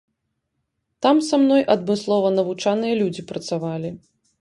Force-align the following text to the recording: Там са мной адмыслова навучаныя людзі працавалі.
Там 1.05 1.17
са 1.27 1.35
мной 1.43 1.63
адмыслова 1.75 2.35
навучаныя 2.41 2.93
людзі 3.05 3.29
працавалі. 3.35 3.97